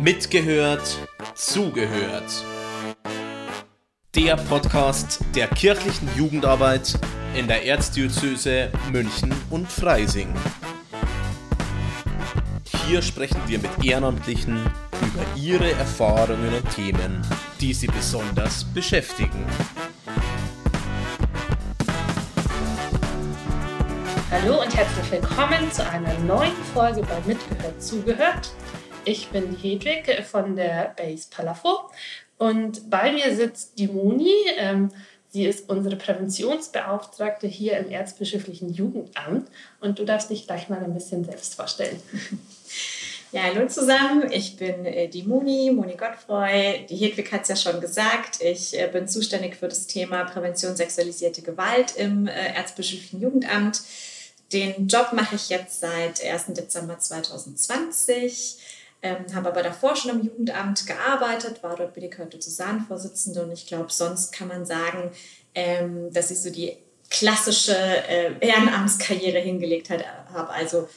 [0.00, 0.98] Mitgehört,
[1.34, 2.44] zugehört.
[4.14, 6.98] Der Podcast der kirchlichen Jugendarbeit
[7.34, 10.32] in der Erzdiözese München und Freising.
[12.86, 14.64] Hier sprechen wir mit Ehrenamtlichen
[15.02, 17.20] über ihre Erfahrungen und Themen,
[17.60, 19.44] die sie besonders beschäftigen.
[24.30, 28.50] Hallo und herzlich willkommen zu einer neuen Folge bei Mitgehört zugehört.
[29.04, 31.90] Ich bin Hedwig von der Base Palafo
[32.38, 34.32] und bei mir sitzt die Moni.
[34.56, 34.90] Ähm,
[35.30, 39.48] sie ist unsere Präventionsbeauftragte hier im Erzbischöflichen Jugendamt
[39.80, 42.00] und du darfst dich gleich mal ein bisschen selbst vorstellen.
[43.32, 44.30] Ja, hallo zusammen.
[44.30, 46.84] Ich bin äh, die Moni, Moni Gottfreu.
[46.86, 48.42] Die Hedwig hat es ja schon gesagt.
[48.42, 53.80] Ich äh, bin zuständig für das Thema Prävention sexualisierte Gewalt im äh, Erzbischöflichen Jugendamt.
[54.52, 56.48] Den Job mache ich jetzt seit 1.
[56.48, 58.58] Dezember 2020.
[59.04, 64.32] Ähm, habe aber davor schon im Jugendamt gearbeitet, war dort BDK-Diözesanvorsitzende und ich glaube, sonst
[64.32, 65.10] kann man sagen,
[65.56, 66.76] ähm, dass ich so die
[67.10, 70.50] klassische äh, Ehrenamtskarriere hingelegt habe.
[70.50, 70.88] Also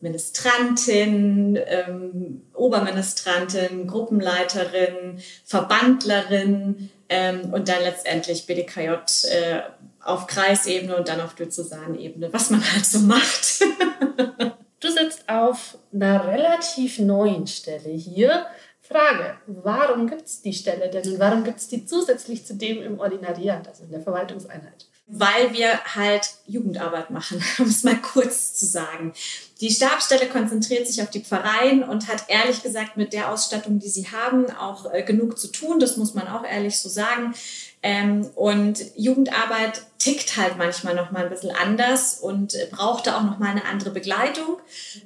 [0.00, 8.88] Ministrantin, ähm, Oberministrantin, Gruppenleiterin, Verbandlerin ähm, und dann letztendlich BDKJ
[9.30, 9.62] äh,
[10.00, 13.62] auf Kreisebene und dann auf Diözesanebene, was man halt so macht.
[14.84, 18.46] du sitzt auf einer relativ neuen Stelle hier.
[18.80, 22.82] Frage, warum gibt es die Stelle denn und warum gibt es die zusätzlich zu dem
[22.82, 24.86] im Ordinariat, also in der Verwaltungseinheit?
[25.06, 29.12] weil wir halt Jugendarbeit machen, um es mal kurz zu sagen.
[29.60, 33.88] Die Stabsstelle konzentriert sich auf die Pfarreien und hat ehrlich gesagt mit der Ausstattung, die
[33.88, 35.78] sie haben, auch äh, genug zu tun.
[35.78, 37.34] Das muss man auch ehrlich so sagen.
[37.86, 43.24] Ähm, und Jugendarbeit tickt halt manchmal noch mal ein bisschen anders und braucht da auch
[43.24, 44.56] noch mal eine andere Begleitung,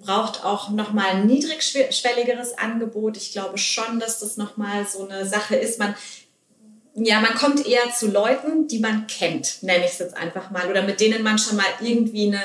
[0.04, 3.16] braucht auch noch mal ein niedrigschwelligeres Angebot.
[3.16, 5.80] Ich glaube schon, dass das noch mal so eine Sache ist.
[5.80, 5.96] Man
[6.94, 10.68] ja, man kommt eher zu Leuten, die man kennt, nenne ich es jetzt einfach mal,
[10.70, 12.42] oder mit denen man schon mal irgendwie eine,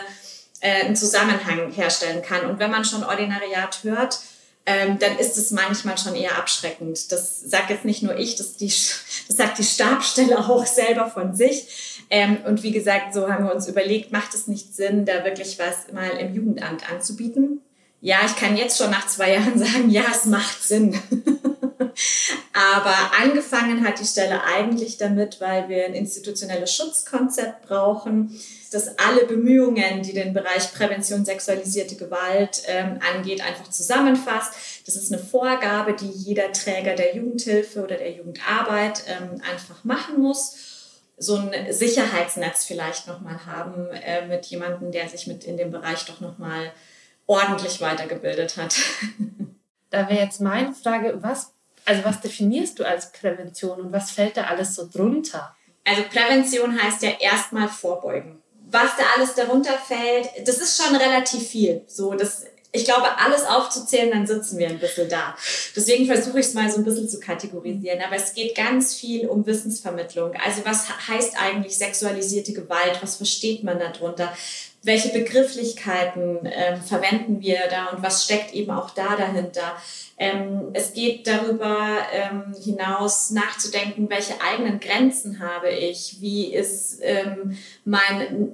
[0.62, 2.48] äh, einen Zusammenhang herstellen kann.
[2.48, 4.20] Und wenn man schon Ordinariat hört,
[4.66, 7.12] ähm, dann ist es manchmal schon eher abschreckend.
[7.12, 11.36] Das sagt jetzt nicht nur ich, das, die, das sagt die Stabstelle auch selber von
[11.36, 12.04] sich.
[12.10, 15.60] Ähm, und wie gesagt, so haben wir uns überlegt, macht es nicht Sinn, da wirklich
[15.60, 17.62] was mal im Jugendamt anzubieten?
[18.00, 21.00] Ja, ich kann jetzt schon nach zwei Jahren sagen, ja, es macht Sinn.
[22.54, 28.40] Aber angefangen hat die Stelle eigentlich damit, weil wir ein institutionelles Schutzkonzept brauchen,
[28.72, 34.54] das alle Bemühungen, die den Bereich Prävention sexualisierte Gewalt ähm, angeht, einfach zusammenfasst.
[34.86, 40.20] Das ist eine Vorgabe, die jeder Träger der Jugendhilfe oder der Jugendarbeit ähm, einfach machen
[40.20, 40.72] muss
[41.18, 46.06] so ein Sicherheitsnetz vielleicht nochmal haben äh, mit jemandem, der sich mit in dem Bereich
[46.06, 46.72] doch nochmal
[47.26, 48.76] ordentlich weitergebildet hat.
[49.90, 51.53] Da wäre jetzt meine Frage, was
[51.86, 55.56] also was definierst du als Prävention und was fällt da alles so drunter?
[55.84, 58.42] Also Prävention heißt ja erstmal vorbeugen.
[58.70, 61.84] Was da alles darunter fällt, das ist schon relativ viel.
[61.88, 65.36] So, das, ich glaube, alles aufzuzählen, dann sitzen wir ein bisschen da.
[65.76, 68.02] Deswegen versuche ich es mal so ein bisschen zu kategorisieren.
[68.02, 70.34] Aber es geht ganz viel um Wissensvermittlung.
[70.44, 72.98] Also was heißt eigentlich sexualisierte Gewalt?
[73.02, 74.34] Was versteht man darunter?
[74.86, 79.78] Welche Begrifflichkeiten ähm, verwenden wir da und was steckt eben auch da dahinter?
[80.18, 87.58] Ähm, es geht darüber ähm, hinaus nachzudenken, welche eigenen Grenzen habe ich, wie ist ähm,
[87.86, 88.50] mein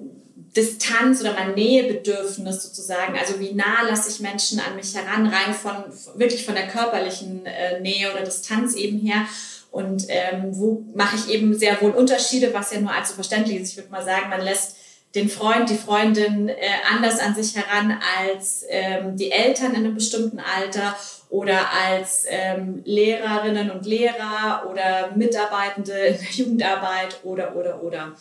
[0.55, 5.55] Distanz oder mein Nähebedürfnis sozusagen, also wie nah lasse ich Menschen an mich heran, rein
[5.55, 5.75] von
[6.15, 9.25] wirklich von der körperlichen äh, Nähe oder Distanz eben her
[9.71, 13.71] und ähm, wo mache ich eben sehr wohl Unterschiede, was ja nur allzu verständlich ist.
[13.71, 14.78] Ich würde mal sagen, man lässt
[15.15, 16.55] den Freund, die Freundin äh,
[16.91, 20.95] anders an sich heran als ähm, die Eltern in einem bestimmten Alter
[21.29, 28.15] oder als ähm, Lehrerinnen und Lehrer oder Mitarbeitende in der Jugendarbeit oder, oder, oder.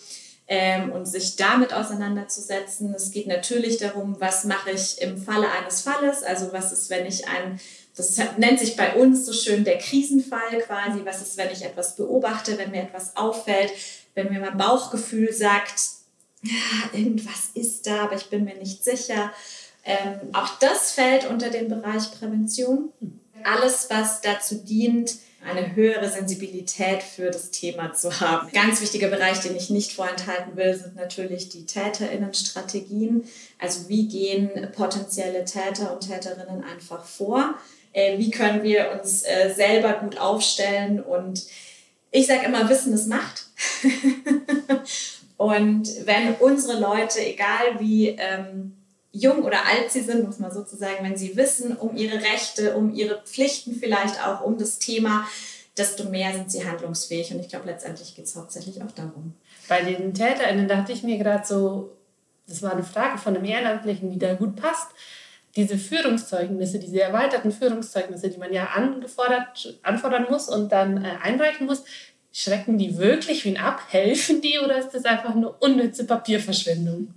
[0.51, 2.95] Ähm, und sich damit auseinanderzusetzen.
[2.95, 7.05] Es geht natürlich darum, was mache ich im Falle eines Falles, also was ist, wenn
[7.05, 7.61] ich ein,
[7.95, 11.97] das nennt sich bei uns so schön der Krisenfall quasi, was ist, wenn ich etwas
[11.97, 13.73] beobachte, wenn mir etwas auffällt,
[14.15, 15.98] wenn mir mein Bauchgefühl sagt,
[16.43, 19.33] ja, irgendwas ist da, aber ich bin mir nicht sicher.
[19.85, 22.93] Ähm, auch das fällt unter den Bereich Prävention.
[23.45, 28.51] Alles, was dazu dient, eine höhere Sensibilität für das Thema zu haben.
[28.53, 33.25] Ganz wichtiger Bereich, den ich nicht vorenthalten will, sind natürlich die Täterinnenstrategien.
[33.59, 37.55] Also wie gehen potenzielle Täter und Täterinnen einfach vor?
[37.93, 41.01] Äh, wie können wir uns äh, selber gut aufstellen?
[41.01, 41.45] Und
[42.11, 43.47] ich sage immer, Wissen ist Macht.
[45.37, 48.77] und wenn unsere Leute, egal wie ähm,
[49.13, 52.95] jung oder alt sie sind, muss man sozusagen, wenn sie wissen um ihre Rechte, um
[52.95, 55.27] ihre Pflichten vielleicht auch, um das Thema,
[55.77, 57.33] desto mehr sind sie handlungsfähig.
[57.33, 59.35] Und ich glaube, letztendlich geht es hauptsächlich auch darum.
[59.69, 61.93] Bei den TäterInnen dachte ich mir gerade so,
[62.47, 64.89] das war eine Frage von einem Ehrenamtlichen, die da gut passt.
[65.57, 71.67] Diese Führungszeugnisse, diese erweiterten Führungszeugnisse, die man ja angefordert, anfordern muss und dann äh, einreichen
[71.67, 71.85] muss,
[72.33, 73.81] schrecken die wirklich wen ab?
[73.89, 77.13] Helfen die oder ist das einfach eine unnütze Papierverschwendung?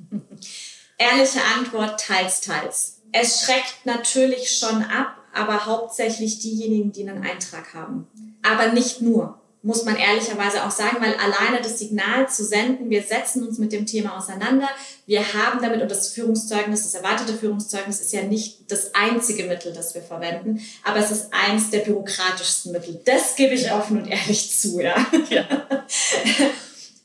[0.97, 3.01] Ehrliche Antwort, teils, teils.
[3.11, 8.07] Es schreckt natürlich schon ab, aber hauptsächlich diejenigen, die einen Eintrag haben.
[8.41, 13.03] Aber nicht nur muss man ehrlicherweise auch sagen, weil alleine das Signal zu senden, wir
[13.03, 14.67] setzen uns mit dem Thema auseinander,
[15.05, 19.71] wir haben damit, und das Führungszeugnis, das erwartete Führungszeugnis ist ja nicht das einzige Mittel,
[19.71, 23.01] das wir verwenden, aber es ist eins der bürokratischsten Mittel.
[23.05, 24.95] Das gebe ich offen und ehrlich zu, ja.
[25.29, 25.45] ja.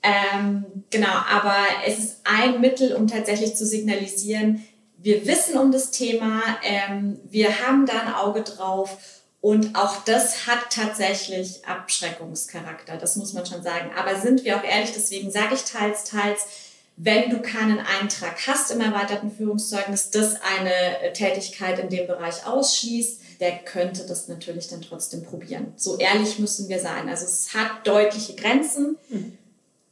[0.02, 1.56] ähm, genau, aber
[1.86, 4.66] es ist ein Mittel, um tatsächlich zu signalisieren,
[4.98, 8.96] wir wissen um das Thema, ähm, wir haben da ein Auge drauf
[9.40, 13.90] und auch das hat tatsächlich Abschreckungscharakter, das muss man schon sagen.
[13.96, 16.46] Aber sind wir auch ehrlich, deswegen sage ich teils, teils,
[16.96, 23.20] wenn du keinen Eintrag hast im erweiterten Führungszeugnis, das eine Tätigkeit in dem Bereich ausschließt,
[23.40, 25.74] der könnte das natürlich dann trotzdem probieren.
[25.76, 27.08] So ehrlich müssen wir sein.
[27.08, 28.96] Also es hat deutliche Grenzen.
[29.10, 29.36] Mhm.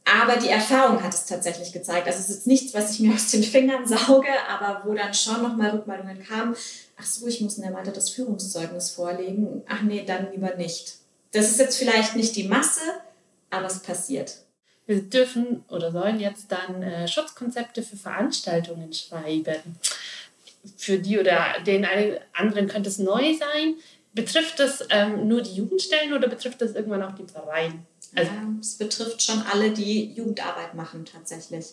[0.05, 2.05] Aber die Erfahrung hat es tatsächlich gezeigt.
[2.05, 5.13] Also es ist jetzt nichts, was ich mir aus den Fingern sauge, aber wo dann
[5.13, 6.55] schon nochmal Rückmeldungen kamen,
[6.97, 9.63] ach so, ich muss ein erweitertes Führungszeugnis vorlegen.
[9.67, 10.95] Ach nee, dann lieber nicht.
[11.31, 12.81] Das ist jetzt vielleicht nicht die Masse,
[13.49, 14.37] aber es passiert.
[14.85, 19.79] Wir dürfen oder sollen jetzt dann äh, Schutzkonzepte für Veranstaltungen schreiben.
[20.77, 21.85] Für die oder den
[22.33, 23.75] anderen könnte es neu sein.
[24.15, 27.85] Betrifft das ähm, nur die Jugendstellen oder betrifft das irgendwann auch die Pfarreien?
[28.15, 31.65] Also, ja, es betrifft schon alle, die Jugendarbeit machen tatsächlich.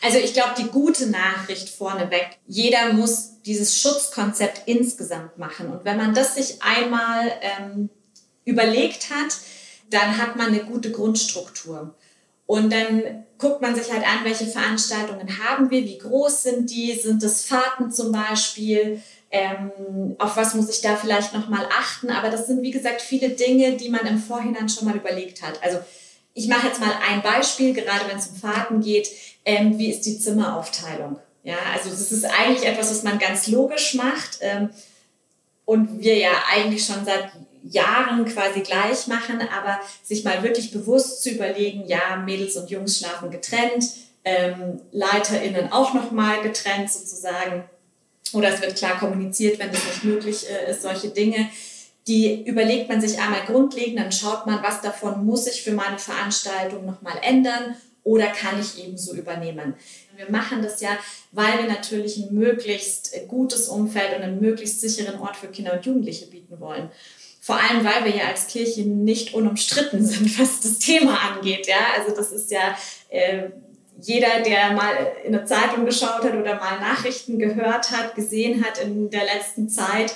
[0.00, 5.72] Also ich glaube, die gute Nachricht vorneweg, jeder muss dieses Schutzkonzept insgesamt machen.
[5.72, 7.90] Und wenn man das sich einmal ähm,
[8.44, 9.34] überlegt hat,
[9.90, 11.94] dann hat man eine gute Grundstruktur.
[12.46, 16.92] Und dann guckt man sich halt an, welche Veranstaltungen haben wir, wie groß sind die,
[16.92, 19.02] sind es Fahrten zum Beispiel,
[19.32, 22.10] ähm, auf was muss ich da vielleicht nochmal achten.
[22.10, 25.62] Aber das sind, wie gesagt, viele Dinge, die man im Vorhinein schon mal überlegt hat.
[25.62, 25.78] Also
[26.34, 29.08] ich mache jetzt mal ein Beispiel, gerade wenn es um Fahrten geht.
[29.44, 31.18] Ähm, wie ist die Zimmeraufteilung?
[31.42, 34.70] Ja, also das ist eigentlich etwas, was man ganz logisch macht ähm,
[35.64, 37.30] und wir ja eigentlich schon seit
[37.64, 42.98] Jahren quasi gleich machen, aber sich mal wirklich bewusst zu überlegen, ja, Mädels und Jungs
[42.98, 43.84] schlafen getrennt,
[44.24, 47.64] ähm, LeiterInnen auch nochmal getrennt sozusagen
[48.32, 51.48] oder es wird klar kommuniziert, wenn es nicht möglich äh, ist, solche Dinge.
[52.06, 55.98] Die überlegt man sich einmal grundlegend, dann schaut man, was davon muss ich für meine
[55.98, 59.74] Veranstaltung nochmal ändern oder kann ich eben so übernehmen.
[60.16, 60.98] Wir machen das ja,
[61.30, 65.86] weil wir natürlich ein möglichst gutes Umfeld und einen möglichst sicheren Ort für Kinder und
[65.86, 66.90] Jugendliche bieten wollen.
[67.40, 71.66] Vor allem, weil wir ja als Kirche nicht unumstritten sind, was das Thema angeht.
[71.66, 72.76] Ja, also das ist ja
[73.08, 73.50] äh,
[74.02, 74.92] jeder, der mal
[75.24, 79.68] in eine Zeitung geschaut hat oder mal Nachrichten gehört hat, gesehen hat in der letzten
[79.68, 80.12] Zeit,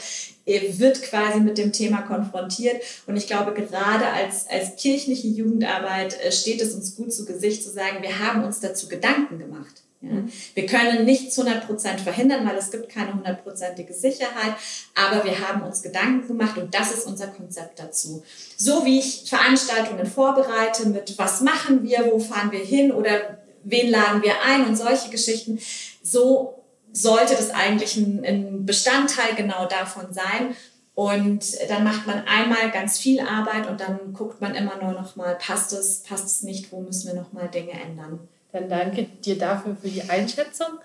[0.47, 2.81] wird quasi mit dem Thema konfrontiert.
[3.07, 7.65] Und ich glaube, gerade als, als kirchliche Jugendarbeit äh, steht es uns gut zu Gesicht
[7.65, 9.83] zu sagen, wir haben uns dazu Gedanken gemacht.
[10.03, 10.11] Ja.
[10.55, 14.55] Wir können nichts 100% verhindern, weil es gibt keine hundertprozentige Sicherheit,
[14.95, 18.23] aber wir haben uns Gedanken gemacht und das ist unser Konzept dazu.
[18.57, 23.91] So wie ich Veranstaltungen vorbereite mit was machen wir, wo fahren wir hin oder wen
[23.91, 25.61] laden wir ein und solche Geschichten.
[26.03, 30.57] So sollte das eigentlich ein, ein Bestandteil genau davon sein.
[30.95, 35.15] Und dann macht man einmal ganz viel Arbeit und dann guckt man immer nur noch
[35.15, 38.21] mal, passt es, passt es nicht, wo müssen wir noch mal Dinge ändern.
[38.51, 40.79] Dann danke dir dafür für die Einschätzung.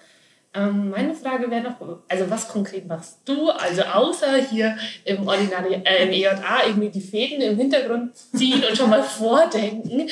[0.53, 5.75] Ähm, meine Frage wäre noch, also was konkret machst du, also außer hier im, Ordinari
[5.85, 10.09] äh, im EJA irgendwie die Fäden im Hintergrund ziehen und schon mal vordenken.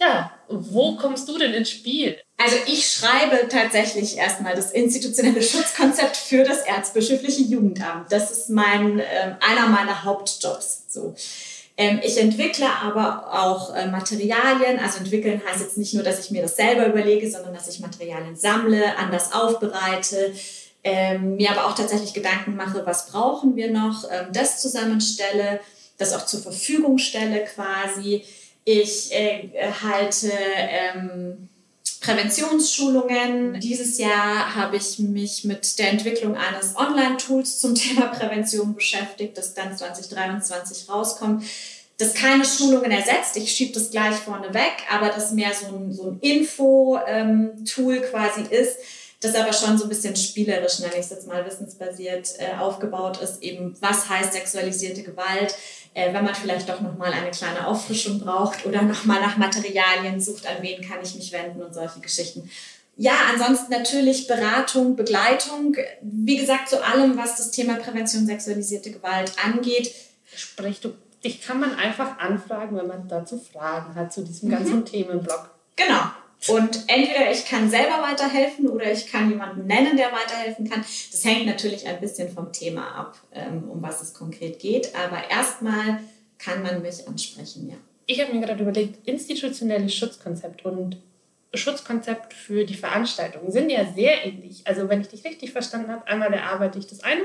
[0.00, 2.18] Ja, wo kommst du denn ins Spiel?
[2.36, 8.12] Also ich schreibe tatsächlich erstmal das institutionelle Schutzkonzept für das erzbischöfliche Jugendamt.
[8.12, 10.84] Das ist mein, äh, einer meiner Hauptjobs.
[10.88, 11.16] So.
[11.76, 14.78] Ähm, ich entwickle aber auch äh, Materialien.
[14.78, 17.80] Also entwickeln heißt jetzt nicht nur, dass ich mir das selber überlege, sondern dass ich
[17.80, 20.32] Materialien sammle, anders aufbereite,
[20.84, 25.58] ähm, mir aber auch tatsächlich Gedanken mache, was brauchen wir noch, ähm, das zusammenstelle,
[25.98, 28.24] das auch zur Verfügung stelle quasi
[28.70, 29.48] ich äh,
[29.82, 31.48] halte ähm,
[32.02, 33.60] Präventionsschulungen.
[33.60, 39.54] Dieses Jahr habe ich mich mit der Entwicklung eines Online-Tools zum Thema Prävention beschäftigt, das
[39.54, 41.44] dann 2023 rauskommt.
[41.96, 45.92] Das keine Schulungen ersetzt, ich schiebe das gleich vorne weg, aber das mehr so ein,
[45.92, 48.76] so ein Info-Tool ähm, quasi ist,
[49.20, 53.20] das aber schon so ein bisschen spielerisch, nenne ich es jetzt mal, wissensbasiert äh, aufgebaut
[53.20, 55.56] ist, eben was heißt sexualisierte Gewalt,
[55.94, 60.46] äh, wenn man vielleicht doch nochmal eine kleine Auffrischung braucht oder nochmal nach Materialien sucht,
[60.46, 62.50] an wen kann ich mich wenden und solche Geschichten.
[62.96, 65.76] Ja, ansonsten natürlich Beratung, Begleitung.
[66.02, 69.94] Wie gesagt, zu allem, was das Thema Prävention sexualisierte Gewalt angeht.
[70.34, 74.80] Sprich, du, dich kann man einfach anfragen, wenn man dazu Fragen hat, zu diesem ganzen
[74.80, 74.84] mhm.
[74.84, 75.50] Themenblock.
[75.76, 76.10] Genau.
[76.46, 80.82] Und entweder ich kann selber weiterhelfen oder ich kann jemanden nennen, der weiterhelfen kann.
[80.82, 84.94] Das hängt natürlich ein bisschen vom Thema ab, ähm, um was es konkret geht.
[84.94, 85.98] Aber erstmal
[86.38, 87.76] kann man mich ansprechen, ja.
[88.06, 90.96] Ich habe mir gerade überlegt, institutionelles Schutzkonzept und
[91.52, 94.62] Schutzkonzept für die Veranstaltung sind ja sehr ähnlich.
[94.64, 97.24] Also wenn ich dich richtig verstanden habe, einmal erarbeite ich das eine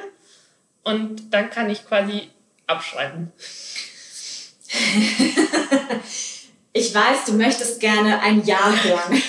[0.83, 2.29] und dann kann ich quasi
[2.67, 3.31] abschreiben.
[6.73, 9.21] ich weiß, du möchtest gerne ein Ja hören.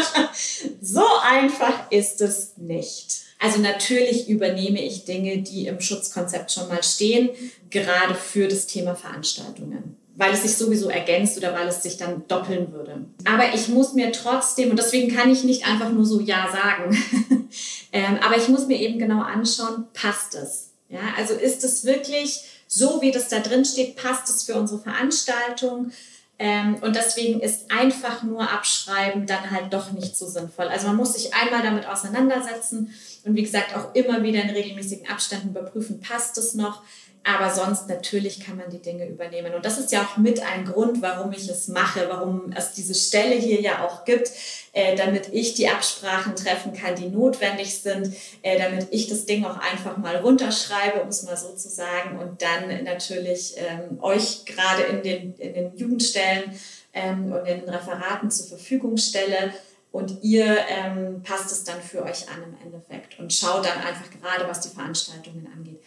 [0.80, 3.22] so einfach ist es nicht.
[3.38, 7.30] Also natürlich übernehme ich Dinge, die im Schutzkonzept schon mal stehen,
[7.70, 12.24] gerade für das Thema Veranstaltungen weil es sich sowieso ergänzt oder weil es sich dann
[12.28, 13.06] doppeln würde.
[13.24, 16.96] Aber ich muss mir trotzdem, und deswegen kann ich nicht einfach nur so Ja sagen,
[17.92, 20.70] ähm, aber ich muss mir eben genau anschauen, passt es?
[20.88, 24.80] Ja, also ist es wirklich so, wie das da drin steht, passt es für unsere
[24.80, 25.92] Veranstaltung?
[26.38, 30.66] Ähm, und deswegen ist einfach nur abschreiben dann halt doch nicht so sinnvoll.
[30.66, 32.92] Also man muss sich einmal damit auseinandersetzen
[33.24, 36.82] und wie gesagt auch immer wieder in regelmäßigen Abständen überprüfen, passt es noch?
[37.24, 39.54] Aber sonst natürlich kann man die Dinge übernehmen.
[39.54, 42.94] Und das ist ja auch mit ein Grund, warum ich es mache, warum es diese
[42.94, 44.32] Stelle hier ja auch gibt,
[44.72, 48.12] äh, damit ich die Absprachen treffen kann, die notwendig sind,
[48.42, 52.18] äh, damit ich das Ding auch einfach mal runterschreibe, um es mal so zu sagen,
[52.18, 56.58] und dann natürlich ähm, euch gerade in den, in den Jugendstellen
[56.92, 59.52] ähm, und in den Referaten zur Verfügung stelle.
[59.92, 64.06] Und ihr ähm, passt es dann für euch an im Endeffekt und schaut dann einfach
[64.10, 65.82] gerade, was die Veranstaltungen angeht.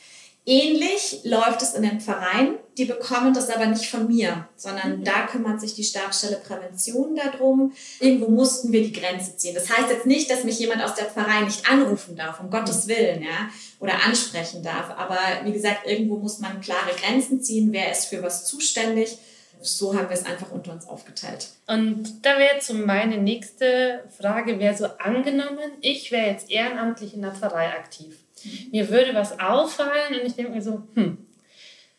[0.47, 2.59] Ähnlich läuft es in den Vereinen.
[2.77, 5.03] Die bekommen das aber nicht von mir, sondern mhm.
[5.03, 7.73] da kümmert sich die Stabsstelle Prävention darum.
[7.99, 9.55] Irgendwo mussten wir die Grenze ziehen.
[9.55, 12.85] Das heißt jetzt nicht, dass mich jemand aus der Verein nicht anrufen darf, um Gottes
[12.85, 12.89] mhm.
[12.89, 13.49] Willen, ja,
[13.79, 14.91] oder ansprechen darf.
[14.97, 17.69] Aber wie gesagt, irgendwo muss man klare Grenzen ziehen.
[17.71, 19.17] Wer ist für was zuständig?
[19.61, 21.47] So haben wir es einfach unter uns aufgeteilt.
[21.65, 27.15] Und da wäre jetzt so meine nächste Frage, wäre so angenommen, ich wäre jetzt ehrenamtlich
[27.15, 28.24] in der Pfarrei aktiv
[28.71, 31.25] mir würde was auffallen und ich denke mir so, hm,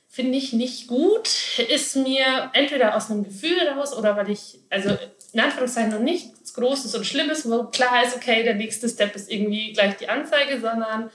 [0.09, 1.29] finde ich nicht gut,
[1.69, 4.97] ist mir entweder aus einem Gefühl raus oder weil ich, also
[5.33, 9.31] in Anführungszeichen noch nichts Großes und Schlimmes, wo klar ist, okay, der nächste Step ist
[9.31, 11.11] irgendwie gleich die Anzeige, sondern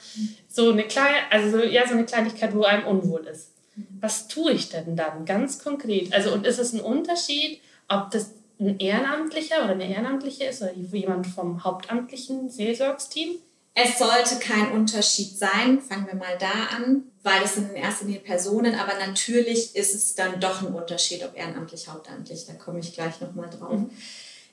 [0.48, 3.54] so eine kleine, also ja, so eine Kleinigkeit, wo einem unwohl ist.
[4.00, 6.14] Was tue ich denn dann ganz konkret?
[6.14, 10.74] Also und ist es ein Unterschied, ob das ein Ehrenamtlicher oder eine Ehrenamtliche ist oder
[10.74, 13.38] jemand vom hauptamtlichen Seelsorgsteam?
[13.74, 18.06] Es sollte kein Unterschied sein, fangen wir mal da an, weil es sind in erster
[18.06, 22.80] Linie Personen, aber natürlich ist es dann doch ein Unterschied, ob ehrenamtlich, hauptamtlich, da komme
[22.80, 23.80] ich gleich nochmal drauf.
[23.80, 23.90] Mhm.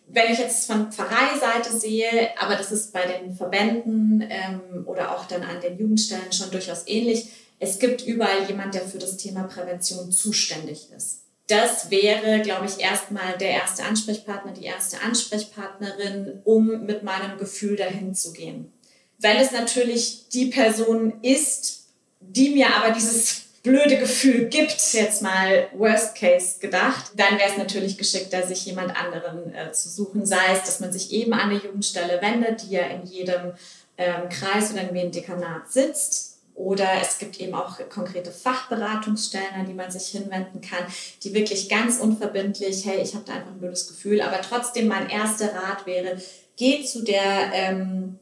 [0.06, 5.26] Wenn ich jetzt von Pfarreiseite sehe, aber das ist bei den Verbänden ähm, oder auch
[5.26, 9.42] dann an den Jugendstellen schon durchaus ähnlich, es gibt überall jemand, der für das Thema
[9.42, 11.22] Prävention zuständig ist.
[11.48, 17.76] Das wäre, glaube ich, erstmal der erste Ansprechpartner, die erste Ansprechpartnerin, um mit meinem Gefühl
[17.76, 18.72] dahin zu gehen.
[19.18, 21.87] Wenn es natürlich die Person ist,
[22.20, 27.58] die mir aber dieses blöde Gefühl gibt, jetzt mal Worst Case gedacht, dann wäre es
[27.58, 30.25] natürlich geschickter, sich jemand anderen äh, zu suchen.
[30.25, 33.52] Sei es, dass man sich eben an eine Jugendstelle wendet, die ja in jedem
[33.96, 36.37] ähm, Kreis oder in jedem Dekanat sitzt.
[36.54, 40.84] Oder es gibt eben auch konkrete Fachberatungsstellen, an die man sich hinwenden kann,
[41.22, 44.20] die wirklich ganz unverbindlich, hey, ich habe da einfach ein blödes Gefühl.
[44.20, 46.20] Aber trotzdem mein erster Rat wäre,
[46.56, 48.18] geht zu der ähm,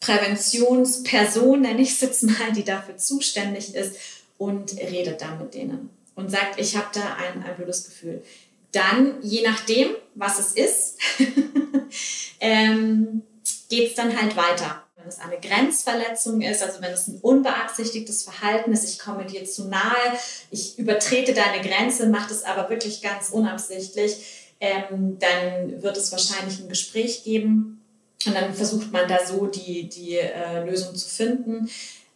[0.00, 3.96] Präventionsperson, nenne ich es jetzt mal, die dafür zuständig ist
[4.38, 8.22] und redet dann mit denen und sagt, ich habe da ein, ein blödes Gefühl.
[8.72, 10.98] Dann, je nachdem, was es ist,
[12.40, 13.22] ähm,
[13.68, 14.82] geht es dann halt weiter.
[14.96, 19.44] Wenn es eine Grenzverletzung ist, also wenn es ein unbeabsichtigtes Verhalten ist, ich komme dir
[19.44, 20.18] zu nahe,
[20.50, 26.58] ich übertrete deine Grenze, mache es aber wirklich ganz unabsichtlich, ähm, dann wird es wahrscheinlich
[26.60, 27.82] ein Gespräch geben
[28.24, 31.68] und dann versucht man da so die, die äh, Lösung zu finden.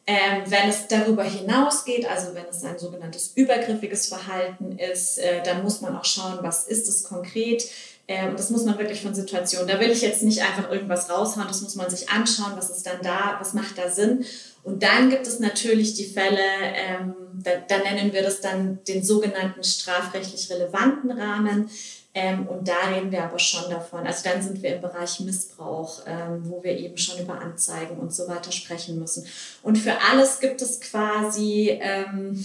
[0.06, 5.62] Ähm, wenn es darüber hinausgeht, also wenn es ein sogenanntes übergriffiges Verhalten ist, äh, dann
[5.62, 7.68] muss man auch schauen, was ist es konkret.
[8.08, 9.68] Ähm, das muss man wirklich von Situation.
[9.68, 12.84] Da will ich jetzt nicht einfach irgendwas raushauen, das muss man sich anschauen, was ist
[12.84, 14.24] dann da, was macht da Sinn.
[14.64, 16.42] Und dann gibt es natürlich die Fälle,
[16.74, 21.70] ähm, da, da, nennen wir das dann den sogenannten strafrechtlich relevanten Rahmen.
[22.12, 24.06] Ähm, und da reden wir aber schon davon.
[24.06, 28.12] Also dann sind wir im Bereich Missbrauch, ähm, wo wir eben schon über Anzeigen und
[28.12, 29.26] so weiter sprechen müssen.
[29.62, 32.44] Und für alles gibt es quasi ähm,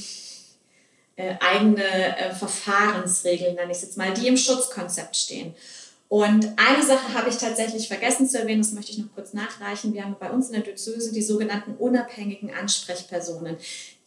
[1.16, 5.56] äh, eigene äh, Verfahrensregeln, nenne ich es jetzt mal, die im Schutzkonzept stehen.
[6.08, 9.94] Und eine Sache habe ich tatsächlich vergessen zu erwähnen, das möchte ich noch kurz nachreichen.
[9.94, 13.58] Wir haben bei uns in der Diözese die sogenannten unabhängigen Ansprechpersonen,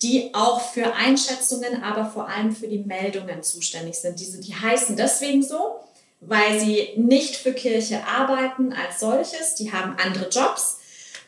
[0.03, 4.21] die auch für Einschätzungen, aber vor allem für die Meldungen zuständig sind.
[4.21, 5.81] Diese, die heißen deswegen so,
[6.21, 10.79] weil sie nicht für Kirche arbeiten als solches, die haben andere Jobs.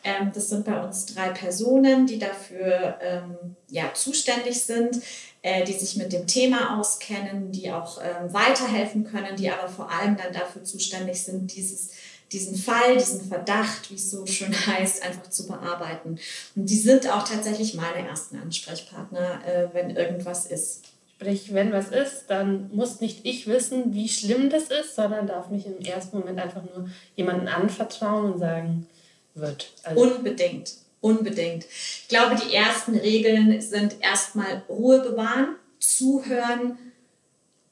[0.02, 5.02] Ähm, das sind bei uns drei Personen, die dafür ähm, ja, zuständig sind
[5.42, 9.90] äh, die sich mit dem Thema auskennen, die auch ähm, weiterhelfen können, die aber vor
[9.90, 11.90] allem dann dafür zuständig sind, dieses,
[12.32, 16.18] diesen Fall, diesen Verdacht, wie es so schön heißt, einfach zu bearbeiten.
[16.54, 20.84] Und die sind auch tatsächlich meine ersten Ansprechpartner, äh, wenn irgendwas ist.
[21.16, 25.50] Sprich, wenn was ist, dann muss nicht ich wissen, wie schlimm das ist, sondern darf
[25.50, 28.86] mich im ersten Moment einfach nur jemanden anvertrauen und sagen,
[29.34, 29.72] wird.
[29.82, 30.72] Also Unbedingt.
[31.02, 31.64] Unbedingt.
[31.64, 36.78] Ich glaube, die ersten Regeln sind erstmal Ruhe bewahren, zuhören,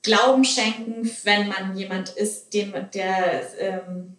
[0.02, 4.16] Glauben schenken, wenn man jemand ist, dem der, ähm,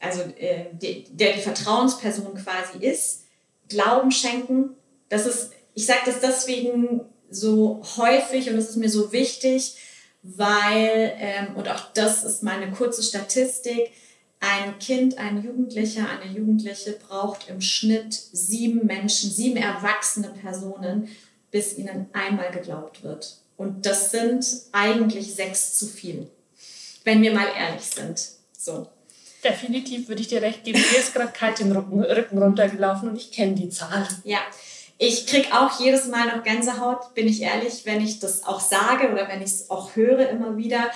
[0.00, 3.24] also, äh, der die Vertrauensperson quasi ist.
[3.68, 4.76] Glauben schenken.
[5.08, 7.00] Das ist, ich sage das deswegen
[7.30, 9.76] so häufig und es ist mir so wichtig,
[10.22, 13.90] weil, ähm, und auch das ist meine kurze Statistik,
[14.40, 21.08] ein Kind, ein Jugendlicher, eine Jugendliche braucht im Schnitt sieben Menschen, sieben erwachsene Personen,
[21.50, 23.38] bis ihnen einmal geglaubt wird.
[23.56, 26.30] Und das sind eigentlich sechs zu viel,
[27.04, 28.22] wenn wir mal ehrlich sind.
[28.56, 28.86] So.
[29.44, 30.80] Definitiv würde ich dir recht geben.
[30.92, 34.06] Mir ist gerade kalt den Rücken, runtergelaufen und ich kenne die Zahl.
[34.24, 34.38] Ja,
[34.98, 39.12] ich kriege auch jedes Mal noch Gänsehaut, bin ich ehrlich, wenn ich das auch sage
[39.12, 40.90] oder wenn ich es auch höre immer wieder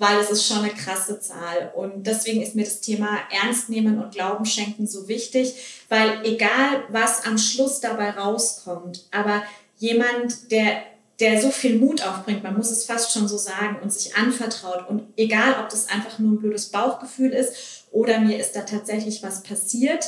[0.00, 1.72] weil es ist schon eine krasse Zahl.
[1.76, 5.54] Und deswegen ist mir das Thema Ernst nehmen und Glauben schenken so wichtig,
[5.90, 9.42] weil egal was am Schluss dabei rauskommt, aber
[9.76, 10.82] jemand, der
[11.20, 14.88] der so viel Mut aufbringt, man muss es fast schon so sagen, und sich anvertraut.
[14.88, 19.22] Und egal, ob das einfach nur ein blödes Bauchgefühl ist oder mir ist da tatsächlich
[19.22, 20.04] was passiert,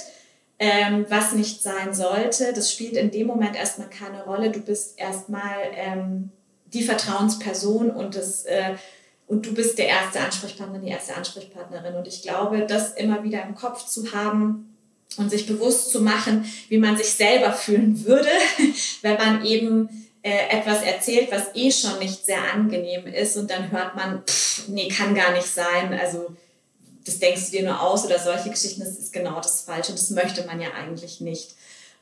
[0.59, 4.51] ähm, was nicht sein sollte, das spielt in dem Moment erstmal keine Rolle.
[4.51, 6.31] Du bist erstmal ähm,
[6.67, 8.75] die Vertrauensperson und das äh,
[9.27, 11.95] und du bist der erste Ansprechpartner, die erste Ansprechpartnerin.
[11.95, 14.77] Und ich glaube, das immer wieder im Kopf zu haben
[15.17, 18.29] und sich bewusst zu machen, wie man sich selber fühlen würde,
[19.03, 19.89] wenn man eben
[20.23, 24.69] äh, etwas erzählt, was eh schon nicht sehr angenehm ist und dann hört man, pff,
[24.69, 26.37] nee, kann gar nicht sein, also
[27.05, 29.99] das denkst du dir nur aus oder solche Geschichten, das ist genau das Falsche und
[29.99, 31.55] das möchte man ja eigentlich nicht.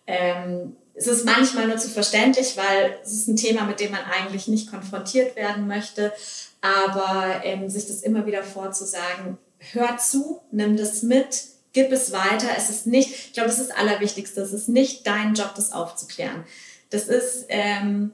[0.06, 4.02] Ähm, es ist manchmal nur zu verständlich, weil es ist ein Thema, mit dem man
[4.04, 6.12] eigentlich nicht konfrontiert werden möchte.
[6.60, 9.38] Aber ähm, sich das immer wieder vorzusagen,
[9.72, 12.48] hör zu, nimm das mit, gib es weiter.
[12.56, 14.40] Es ist nicht, ich glaube, das ist das Allerwichtigste.
[14.40, 16.44] Es ist nicht dein Job, das aufzuklären.
[16.90, 18.12] Das ist, ähm,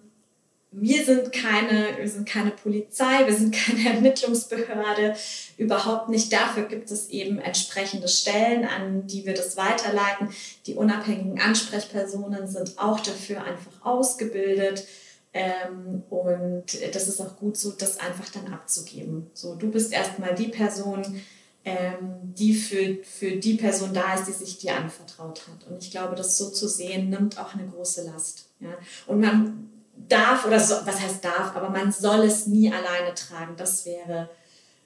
[0.72, 5.14] wir sind keine, wir sind keine Polizei, wir sind keine Ermittlungsbehörde,
[5.56, 6.32] überhaupt nicht.
[6.32, 10.28] Dafür gibt es eben entsprechende Stellen, an die wir das weiterleiten.
[10.66, 14.86] Die unabhängigen Ansprechpersonen sind auch dafür einfach ausgebildet.
[15.32, 19.30] Ähm, und das ist auch gut so, das einfach dann abzugeben.
[19.34, 21.22] So, du bist erstmal die Person,
[21.64, 25.68] ähm, die für, für die Person da ist, die sich dir anvertraut hat.
[25.68, 28.48] Und ich glaube, das so zu sehen, nimmt auch eine große Last.
[28.60, 28.76] Ja?
[29.06, 29.70] Und man
[30.08, 33.54] darf, oder so, was heißt darf, aber man soll es nie alleine tragen.
[33.56, 34.28] Das wäre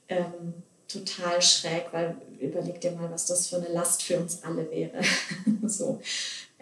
[0.08, 0.54] ähm,
[0.88, 5.00] total schräg, weil überleg dir mal, was das für eine Last für uns alle wäre.
[5.66, 6.00] so.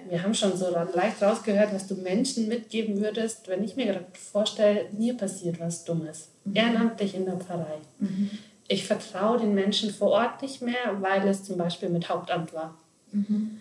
[0.09, 4.07] Wir haben schon so leicht rausgehört, was du Menschen mitgeben würdest, wenn ich mir gerade
[4.13, 6.29] vorstelle, mir passiert was Dummes.
[6.45, 6.57] Mhm.
[6.57, 7.79] Ehrenamtlich in der Pfarrei.
[7.99, 8.31] Mhm.
[8.69, 12.79] Ich vertraue den Menschen vor Ort nicht mehr, weil es zum Beispiel mit Hauptamt war.
[13.11, 13.61] Mhm.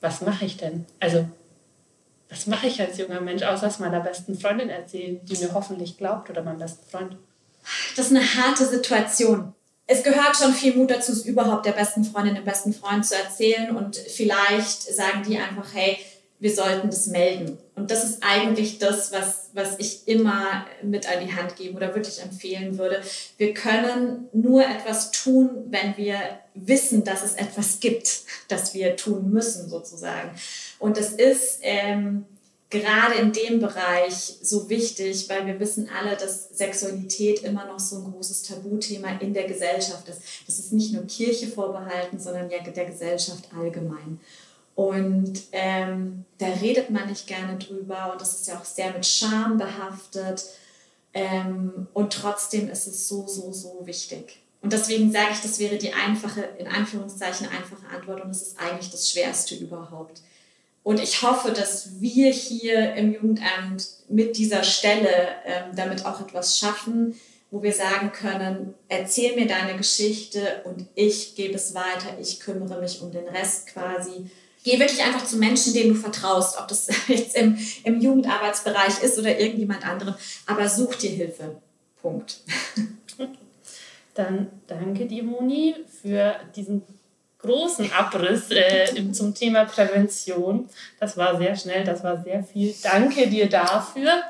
[0.00, 0.84] Was mache ich denn?
[1.00, 1.26] Also,
[2.28, 5.96] was mache ich als junger Mensch, außer es meiner besten Freundin erzählen, die mir hoffentlich
[5.96, 7.16] glaubt oder meinem besten Freund?
[7.96, 9.54] Das ist eine harte Situation
[9.90, 13.16] es gehört schon viel Mut dazu, es überhaupt der besten Freundin, dem besten Freund zu
[13.16, 13.74] erzählen.
[13.74, 15.98] Und vielleicht sagen die einfach, hey,
[16.38, 17.58] wir sollten das melden.
[17.74, 21.94] Und das ist eigentlich das, was, was ich immer mit an die Hand geben oder
[21.94, 23.00] wirklich empfehlen würde.
[23.38, 26.18] Wir können nur etwas tun, wenn wir
[26.54, 30.30] wissen, dass es etwas gibt, das wir tun müssen, sozusagen.
[30.78, 32.24] Und das ist, ähm,
[32.70, 37.96] gerade in dem Bereich so wichtig, weil wir wissen alle, dass Sexualität immer noch so
[37.96, 40.20] ein großes Tabuthema in der Gesellschaft ist.
[40.46, 44.20] Das ist nicht nur Kirche vorbehalten, sondern ja der Gesellschaft allgemein.
[44.74, 49.04] Und ähm, da redet man nicht gerne drüber und das ist ja auch sehr mit
[49.04, 50.44] Scham behaftet.
[51.14, 54.40] Ähm, und trotzdem ist es so, so, so wichtig.
[54.60, 58.60] Und deswegen sage ich, das wäre die einfache, in Anführungszeichen einfache Antwort und es ist
[58.60, 60.20] eigentlich das Schwerste überhaupt.
[60.88, 65.10] Und ich hoffe, dass wir hier im Jugendamt mit dieser Stelle
[65.44, 67.14] ähm, damit auch etwas schaffen,
[67.50, 72.80] wo wir sagen können, erzähl mir deine Geschichte und ich gebe es weiter, ich kümmere
[72.80, 74.30] mich um den Rest quasi
[74.64, 79.18] Geh wirklich einfach zu Menschen, denen du vertraust, ob das jetzt im, im Jugendarbeitsbereich ist
[79.18, 80.14] oder irgendjemand anderem,
[80.46, 81.60] aber such dir Hilfe.
[82.00, 82.40] Punkt.
[84.14, 86.82] Dann danke dir, Moni, für diesen
[87.38, 90.68] großen Abriss äh, zum Thema Prävention.
[90.98, 92.74] Das war sehr schnell, das war sehr viel.
[92.82, 94.22] Danke dir dafür.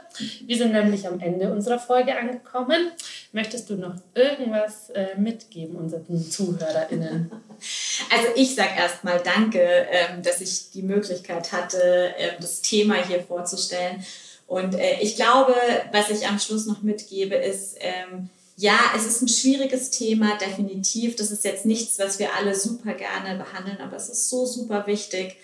[0.44, 2.90] Wir sind nämlich am Ende unserer Folge angekommen.
[3.32, 7.30] Möchtest du noch irgendwas äh, mitgeben unseren ZuhörerInnen?
[8.10, 13.20] Also ich sage erstmal danke, ähm, dass ich die Möglichkeit hatte, ähm, das Thema hier
[13.20, 14.04] vorzustellen.
[14.46, 15.54] Und äh, ich glaube,
[15.92, 21.14] was ich am Schluss noch mitgebe, ist, ähm, ja, es ist ein schwieriges Thema, definitiv.
[21.14, 24.84] Das ist jetzt nichts, was wir alle super gerne behandeln, aber es ist so super
[24.88, 25.36] wichtig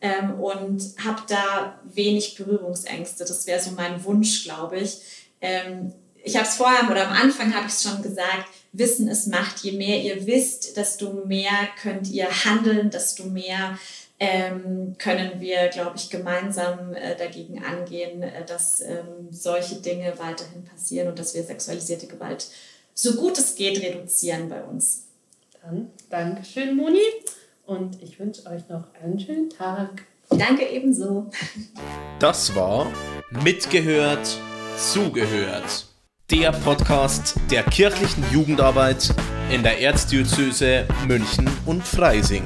[0.00, 3.24] ähm, und habe da wenig Berührungsängste.
[3.24, 4.98] Das wäre so mein Wunsch, glaube ich.
[5.40, 9.26] Ähm, ich habe es vorher oder am Anfang habe ich es schon gesagt, Wissen ist
[9.26, 9.64] Macht.
[9.64, 11.50] Je mehr ihr wisst, desto mehr
[11.82, 13.80] könnt ihr handeln, desto mehr
[14.20, 20.62] ähm, können wir, glaube ich, gemeinsam äh, dagegen angehen, äh, dass ähm, solche Dinge weiterhin
[20.64, 22.48] passieren und dass wir sexualisierte Gewalt
[22.92, 25.06] so gut es geht reduzieren bei uns.
[25.62, 27.00] Dann Dankeschön, Moni,
[27.64, 30.02] und ich wünsche euch noch einen schönen Tag.
[30.28, 31.30] Danke ebenso.
[32.18, 32.92] Das war
[33.42, 34.38] Mitgehört,
[34.76, 35.86] Zugehört.
[36.30, 39.14] Der Podcast der kirchlichen Jugendarbeit
[39.50, 42.44] in der Erzdiözese München und Freising.